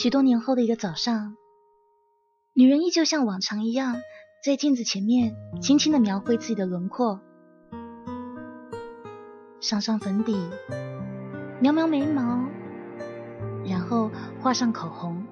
[0.00, 1.34] 许多年后的一个早上，
[2.52, 3.96] 女人依旧像往常一样，
[4.44, 7.20] 在镜子前面轻轻的描绘自己的轮廓，
[9.58, 10.36] 上上粉底，
[11.60, 12.48] 描描眉毛，
[13.66, 15.26] 然后画上口红。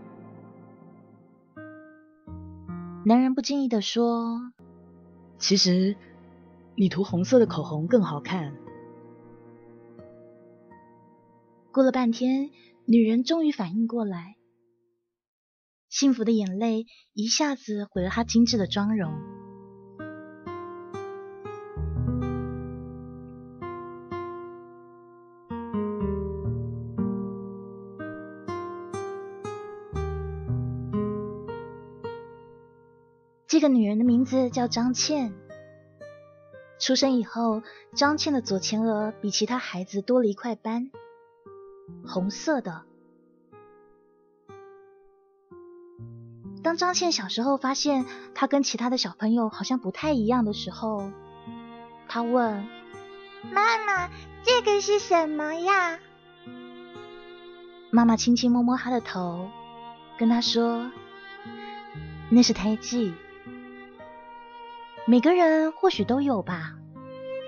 [3.04, 4.50] 男人不经意的说
[5.38, 5.94] ：“其实
[6.74, 8.56] 你涂红色的口红更好看。”
[11.70, 12.50] 过了半天，
[12.84, 14.35] 女人终于反应过来，
[15.98, 19.14] 幸福的眼泪一下子毁了她精致的妆容。
[33.46, 35.32] 这个女人的名字叫张倩。
[36.78, 37.62] 出生以后，
[37.94, 40.90] 张倩的左前额比其他孩子多了一块斑，
[42.06, 42.85] 红色的。
[46.66, 51.12] 当张倩小时候发现她跟其他的小朋友好像不太一样的时候，
[52.08, 52.66] 她问
[53.52, 54.10] 妈妈
[54.42, 56.00] ：“这个是什么呀？”
[57.92, 59.48] 妈妈轻轻摸摸她的头，
[60.18, 60.90] 跟她说
[62.30, 63.14] ：“那是胎记。”
[65.06, 66.72] 每个人或许都有吧，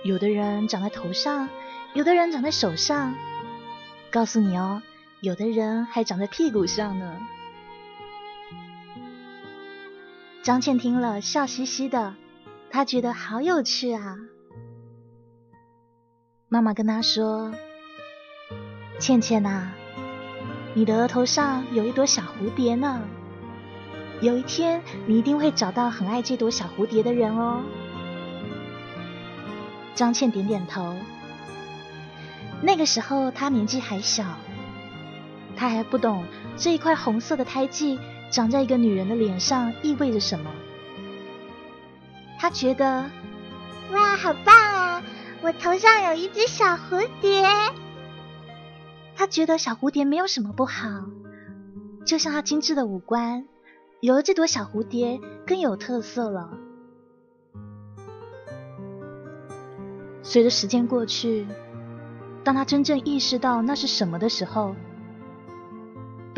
[0.04, 1.48] 有的人长在头上，
[1.92, 3.16] 有的人长在手上。
[4.12, 4.80] 告诉你哦，
[5.22, 7.18] 有的人还长在屁股上呢。
[10.48, 12.14] 张倩听了，笑嘻嘻的，
[12.70, 14.16] 她觉得好有趣啊。
[16.48, 17.52] 妈妈跟她说
[18.98, 19.68] ：“倩倩呐，
[20.72, 23.02] 你的额头上有一朵小蝴蝶呢。”
[24.22, 27.62] 有一天，你一定会找到很爱这朵小蝴蝶的人哦。
[29.94, 30.94] 张倩点点头。
[32.62, 34.24] 那个时候，她年纪还小，
[35.54, 36.24] 她还不懂
[36.56, 40.50] 这一块红色的胎记长在一个女人的脸上意味着什么。
[42.38, 43.10] 她觉得，
[43.92, 45.02] 哇，好棒啊！
[45.40, 47.42] 我头上有一只小蝴蝶。
[49.16, 50.88] 她觉得小蝴蝶没有什么不好，
[52.04, 53.46] 就像她精致的五官。
[54.00, 56.50] 有了这朵小蝴蝶，更有特色了。
[60.22, 61.46] 随着时间过去，
[62.44, 64.76] 当他真正意识到那是什么的时候，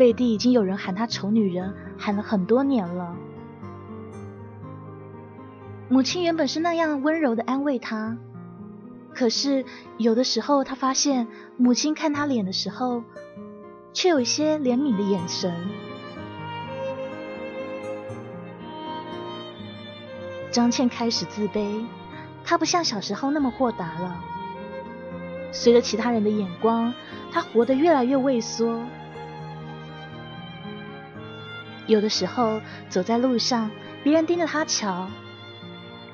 [0.01, 3.15] 贝蒂已经有人喊她丑女人，喊了很多年了。
[5.89, 8.17] 母亲原本是那样温柔的安慰她，
[9.13, 9.63] 可是
[9.97, 13.03] 有的时候，她发现母亲看她脸的时候，
[13.93, 15.53] 却有一些怜悯的眼神。
[20.49, 21.85] 张倩开始自卑，
[22.43, 24.19] 她不像小时候那么豁达了。
[25.51, 26.91] 随着其他人的眼光，
[27.31, 28.81] 她活得越来越畏缩。
[31.91, 33.69] 有的时候走在路上，
[34.01, 35.09] 别人盯着他瞧，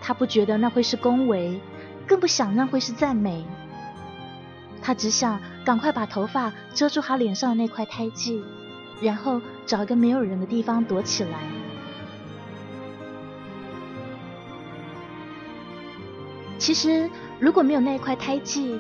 [0.02, 1.62] 他不觉得那会是恭维，
[2.08, 3.46] 更不想那会是赞美。
[4.82, 8.44] 他只想赶快把头发遮住他脸上的那块胎记，
[9.00, 11.38] 然后找一个没有人的地方躲起来。
[16.58, 17.08] 其实，
[17.40, 18.80] 如果没有那块胎记，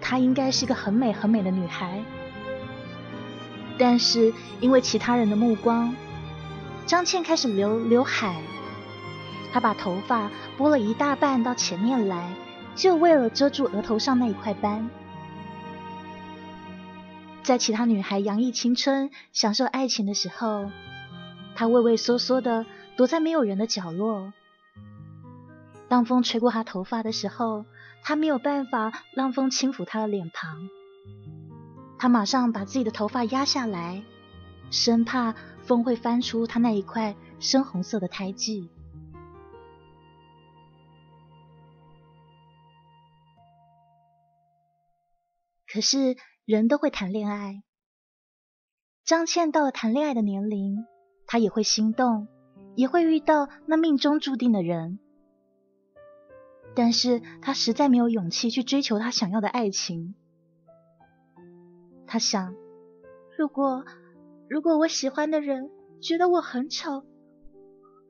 [0.00, 2.02] 她应该是一个很美很美的女孩。
[3.76, 5.94] 但是因为其他人的目光，
[6.90, 8.42] 张倩开始留刘海，
[9.52, 12.34] 她把头发拨了一大半到前面来，
[12.74, 14.90] 就为了遮住额头上那一块斑。
[17.44, 20.68] 在其他女孩洋溢青春、享受爱情的时候，
[21.54, 24.32] 她畏畏缩缩的躲在没有人的角落。
[25.86, 27.66] 当风吹过她头发的时候，
[28.02, 30.68] 她没有办法让风轻抚她的脸庞。
[32.00, 34.02] 她马上把自己的头发压下来，
[34.70, 38.70] 生怕风会翻出他那一块深红色的胎记。
[45.72, 47.62] 可是人都会谈恋爱，
[49.04, 50.84] 张倩到了谈恋爱的年龄，
[51.26, 52.26] 她也会心动，
[52.74, 54.98] 也会遇到那命中注定的人。
[56.74, 60.16] 但是她实在没有勇气去追求她想要的爱情。
[62.04, 62.52] 她想，
[63.38, 63.84] 如果
[64.50, 65.70] 如果我喜欢的人
[66.00, 67.04] 觉得我很丑，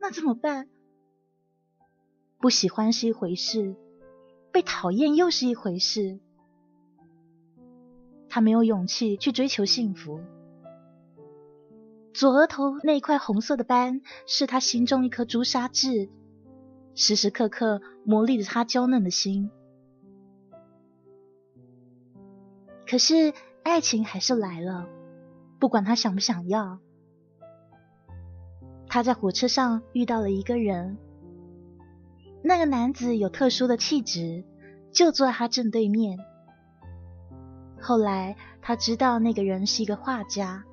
[0.00, 0.70] 那怎么办？
[2.38, 3.76] 不喜欢是一回事，
[4.50, 6.18] 被讨厌又是一回事。
[8.30, 10.22] 他没有勇气去追求幸福。
[12.14, 16.08] 左额头那块红色的斑，是他心中一颗朱砂痣。
[16.94, 19.50] 时时刻刻磨砺着他娇嫩的心，
[22.88, 24.88] 可是爱情还是来了，
[25.60, 26.80] 不管他想不想要，
[28.88, 30.96] 他在火车上遇到了一个人，
[32.42, 34.42] 那个男子有特殊的气质，
[34.90, 36.18] 就坐在他正对面。
[37.78, 40.64] 后来他知道那个人是一个画家。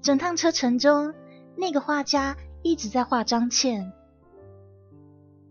[0.00, 1.14] 整趟车程中，
[1.56, 3.92] 那个画家一直在画张倩。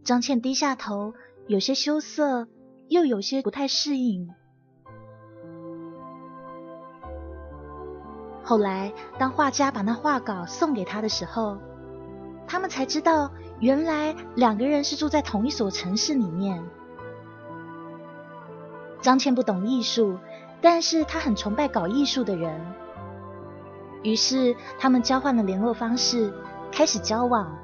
[0.04, 1.14] 张倩低下头，
[1.48, 2.48] 有些羞涩，
[2.90, 4.28] 又有些不太适应。
[8.44, 11.58] 后来，当画家把那画稿送给他的时候，
[12.48, 16.64] 他们才知道，原来两个人是住在同一所城市里面。
[19.00, 20.18] 张倩不懂艺术，
[20.62, 22.60] 但是她很崇拜搞艺术的人。
[24.04, 26.34] 于是，他们交换了联络方式，
[26.72, 27.56] 开始交往。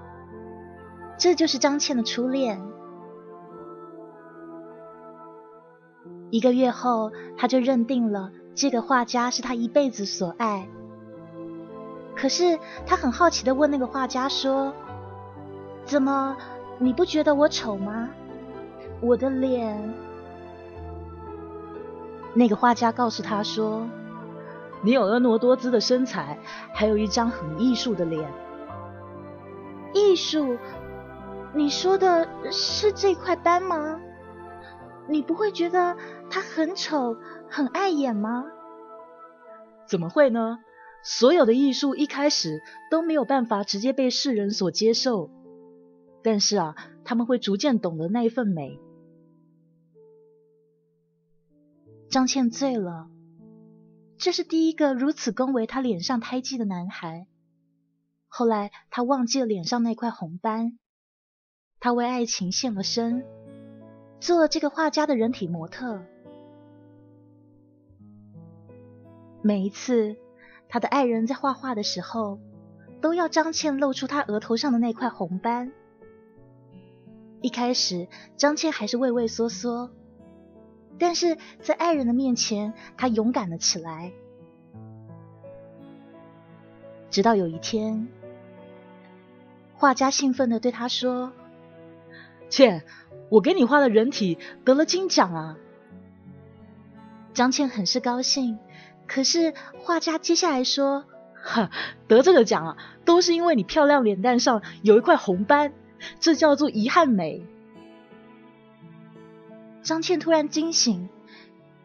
[1.18, 2.62] 这就是张倩的初恋。
[6.30, 10.68] 一个月后，他就认定了这个画家是他一辈子所爱。
[12.16, 12.58] 可是，
[12.88, 14.74] 他很好奇的问那个画家说
[15.86, 16.36] ：“怎么，
[16.80, 18.10] 你不觉得我丑吗？
[19.00, 19.94] 我的脸？”
[22.34, 23.88] 那个画家告诉他说。
[24.82, 26.38] 你有婀娜多姿的身材，
[26.72, 28.28] 还有一张很艺术的脸。
[29.94, 30.58] 艺术？
[31.54, 34.00] 你说的是这块斑吗？
[35.10, 35.98] 你不会觉得
[36.30, 37.16] 他很丑、
[37.50, 38.46] 很碍眼吗？
[39.88, 40.60] 怎么会呢？
[41.04, 42.62] 所有的艺术一开始
[42.92, 45.30] 都没有办法直接被世人所接受，
[46.24, 46.76] 但是啊，
[47.06, 48.80] 他们会逐渐懂得那一份美。
[52.10, 53.10] 张倩醉了。
[54.18, 57.28] 这是第一个如此恭维她脸上胎记的男孩。
[58.28, 60.80] 后来他忘记了脸上那块红斑，
[61.80, 63.24] 他为爱情献了身，
[64.20, 66.02] 做这个画家的人体模特。
[69.42, 70.16] 每一次
[70.68, 72.40] 他的爱人在画画的时候，
[73.02, 75.72] 都要张倩露出他额头上的那块红斑。
[77.42, 79.92] 一开始张倩还是畏畏缩缩。
[81.00, 84.12] 但是在爱人的面前，他勇敢了起来。
[87.12, 88.08] 直到有一天，
[89.76, 91.32] 画家兴奋的对他说
[92.50, 92.84] ：“倩，
[93.30, 95.58] 我给你画的人体得了金奖啊！”
[97.34, 98.60] 张倩很是高兴。
[99.08, 101.06] 可是画家接下来说
[101.42, 101.72] ：“哈，
[102.10, 105.72] 得这个奖啊，都是因为你漂亮脸蛋上有一块红斑，
[106.20, 107.42] 这叫做遗憾美。”
[109.82, 111.08] 张倩突然惊醒，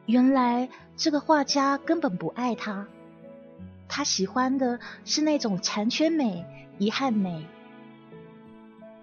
[0.06, 2.88] 原来这个画家根本不爱她，
[3.88, 6.44] 他喜欢的是那种残缺美、
[6.78, 7.46] 遗憾美，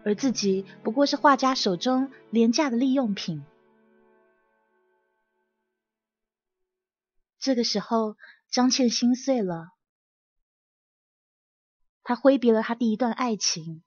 [0.06, 3.44] 而自己不过是画家手中廉价的利用品。
[7.40, 8.16] 这个时候，
[8.50, 9.72] 张倩心碎了，
[12.04, 13.82] 她挥别了她第一段爱情。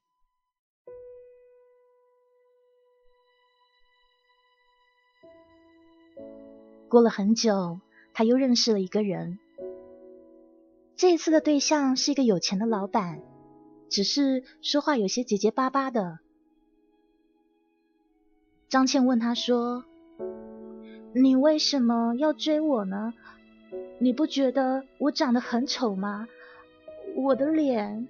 [6.88, 7.81] 过了很久，
[8.12, 9.38] 他又认识了一个人。
[10.94, 13.23] 这一次的对象是一个有钱的老板，
[13.93, 16.19] 只是说话有些结结巴巴的。
[18.70, 19.84] 张倩问他说
[21.15, 23.13] ：“你为什么要追我呢？
[24.01, 26.27] 你不觉得我长得很丑吗？
[27.15, 28.08] 我的脸。”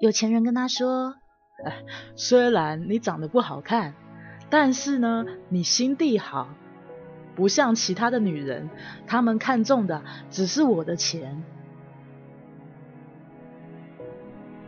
[0.00, 1.16] 有钱人跟他说
[1.66, 3.94] ：“哎，虽然你长得不好看。”
[4.48, 6.54] 但是呢，你心地好，
[7.36, 8.68] 不像其他的女人，
[9.06, 11.44] 她们看中的只是我的钱。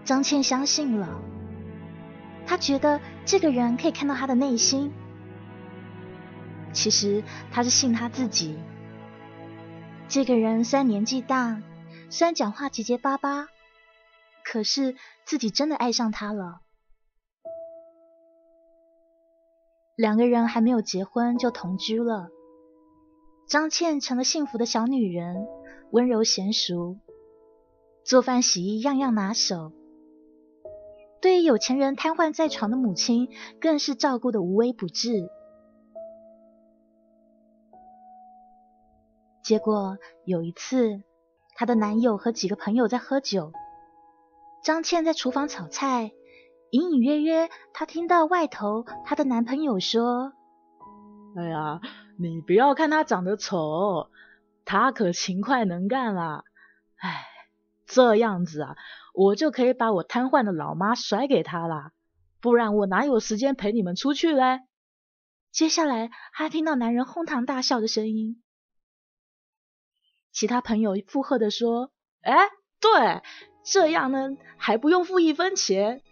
[0.04, 1.20] 张倩相信了，
[2.46, 4.92] 她觉得这个人可以看到她的内心。
[6.72, 8.56] 其实她是信她自己。
[10.06, 11.60] 这个人虽然年纪大，
[12.08, 13.48] 虽然讲话结结巴巴，
[14.44, 16.60] 可是自己真的爱上他了。
[19.96, 22.30] 两个人还没有结婚就同居了，
[23.48, 25.46] 张倩成了幸福的小女人，
[25.90, 26.98] 温柔娴熟，
[28.04, 29.72] 做饭洗衣样样拿手。
[31.22, 35.30] 对于有钱人瘫痪在床的母亲，更是照顾的无微不至。
[39.42, 41.02] 结果有一次，
[41.56, 43.52] 她的男友和几个朋友在喝酒，
[44.62, 46.12] 张倩在厨房炒菜。
[46.70, 50.34] 隐隐约约，她听到外头她的男朋友说
[51.34, 51.80] ：“哎呀，
[52.20, 54.10] 你不要看他长得丑，
[54.64, 56.42] 他可勤快能干啦。
[56.96, 57.24] 哎，
[57.86, 58.76] 这样子啊，
[59.14, 61.92] 我就可以把我瘫痪的老妈甩给他啦，
[62.40, 64.62] 不然我哪有时间陪你们出去嘞？”
[65.52, 68.42] 接下来，他听到男人哄堂大笑的声音。
[70.32, 72.48] 其他朋友附和的说：“哎，
[72.80, 73.22] 对，
[73.64, 76.02] 这样呢还不用付一分钱。”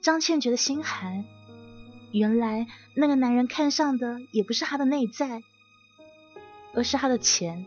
[0.00, 1.24] 张倩觉得心寒，
[2.12, 5.42] 原来那个男人看上的也不是她的内在，
[6.74, 7.64] 而是他的钱。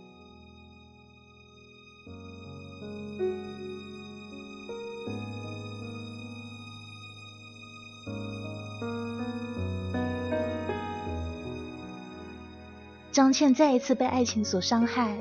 [13.12, 15.18] 张倩再一次被爱情所伤害，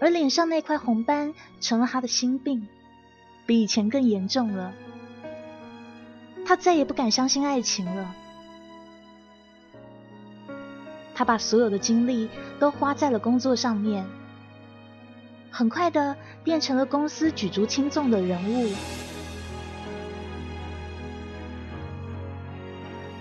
[0.00, 2.68] 而脸上那块红斑成了她的心病，
[3.46, 4.72] 比以前更严重了。
[6.48, 8.14] 他再也不敢相信爱情了。
[11.14, 14.06] 他把所有的精力都花在了工作上面，
[15.50, 18.72] 很快的变成了公司举足轻重的人物。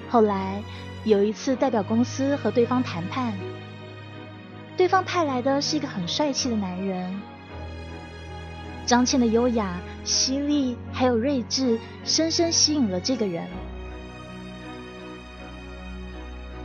[0.09, 0.63] 后来。
[1.03, 3.33] 有一次，代表公司和对方谈判，
[4.75, 7.21] 对方派来的是一个很帅气的男人。
[8.85, 13.45] 张倩的优雅、犀利还有睿智，深深吸引了这个人。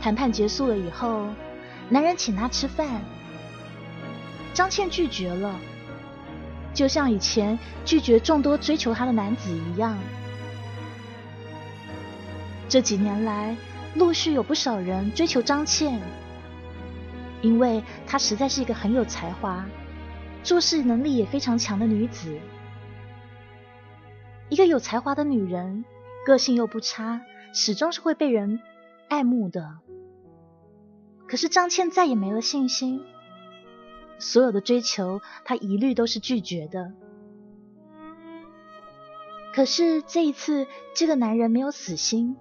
[0.01, 1.27] 谈判结束了以后，
[1.89, 3.01] 男人请她吃饭，
[4.53, 5.53] 张倩拒绝了，
[6.73, 9.97] 就像以前拒绝众多追求她的男子一样。
[12.67, 13.55] 这几年来。
[13.95, 16.01] 陆续有不少人追求张倩，
[17.43, 19.63] 因为她实在是一个很有才华、
[20.43, 22.35] 做事能力也非常强的女子。
[24.53, 25.83] 一个有才华的女人，
[26.27, 27.21] 个性又不差，
[27.55, 28.61] 始终是会被人
[29.09, 29.79] 爱慕的。
[31.27, 33.03] 可是张倩再也没了信心，
[34.19, 36.93] 所有的追求她一律都是拒绝的。
[39.55, 42.37] 可是这一次，这个男人没有死心。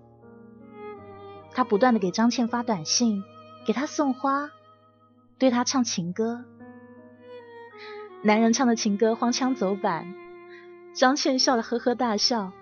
[1.53, 3.23] 他不断的给张倩发短信，
[3.67, 4.51] 给她送花，
[5.39, 6.45] 对她唱情歌。
[8.21, 10.15] 男人唱的情歌荒腔走板，
[10.95, 12.53] 张倩笑得呵呵大笑。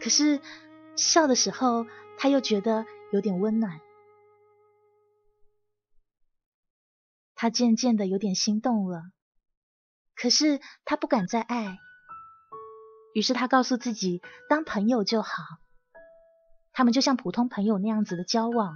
[0.00, 0.40] 可是
[0.96, 1.86] 笑的时候，
[2.18, 3.80] 他又觉得有点温暖。
[7.34, 9.02] 他渐渐的有点心动了，
[10.14, 11.78] 可是他不敢再爱，
[13.12, 15.30] 于是他告诉自己，当朋友就好。
[16.72, 18.74] 他们就像普通朋友那样子的交往，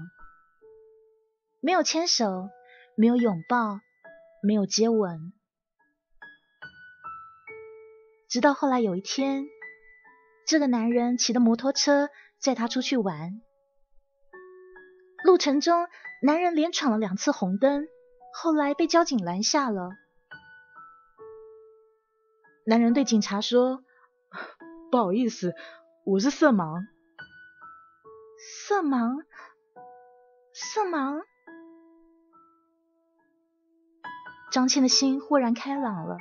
[1.60, 2.50] 没有牵手，
[2.96, 3.80] 没有拥抱，
[4.42, 5.32] 没有接吻。
[8.30, 9.48] 直到后来有一天，
[10.46, 13.42] 这个男人骑着摩托车载她出去玩，
[15.24, 15.88] 路程中
[16.22, 17.88] 男人连闯了两次红灯，
[18.32, 19.90] 后来被交警拦下了。
[22.64, 23.82] 男人对警察说
[24.92, 25.52] ：“不好意思，
[26.04, 26.84] 我是色盲。”
[28.68, 29.24] 色盲，
[30.54, 31.20] 色盲。
[34.52, 36.16] 张倩的心忽然开朗了，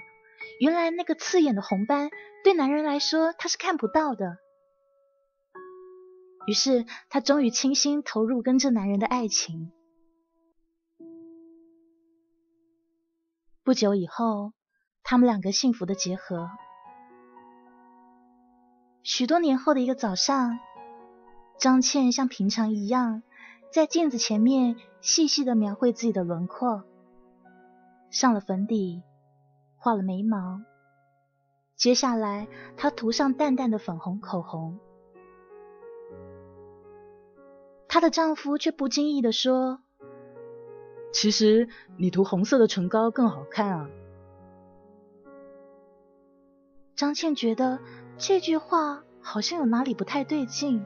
[0.60, 2.10] 原来那个刺眼的红斑
[2.44, 4.38] 对男人来说他是看不到的。
[6.48, 9.72] 于是他终于倾心投入跟这男人的爱情。
[13.63, 14.54] 不久以后，
[15.04, 16.50] 他们两个幸福的结合。
[19.04, 20.60] 许多年后的一个早上。
[21.60, 23.22] 张倩像平常一样，
[23.70, 26.86] 在镜子前面细细的描绘自己的轮廓，
[28.12, 29.04] 上了粉底，
[29.79, 30.62] 画了眉毛。
[31.75, 34.77] 接下来，她涂上淡淡的粉红口红。
[37.88, 39.79] 她的丈夫却不经意的说
[41.12, 43.89] ：“其实你涂红色的唇膏更好看啊。”
[46.95, 47.79] 张倩觉得
[48.17, 50.86] 这句话好像有哪里不太对劲。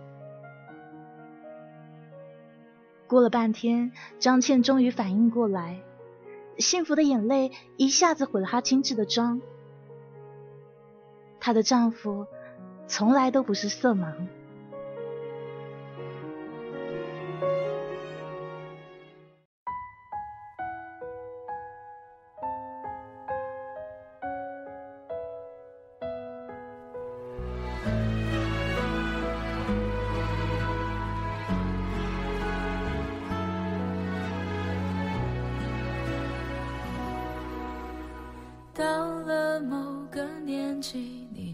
[3.08, 5.84] 过了半天，张倩终于反应过来，
[6.58, 9.42] 幸福的眼泪一下子毁了她精致的妆。
[11.40, 12.26] 她的丈夫
[12.88, 14.28] 从来都不是色盲。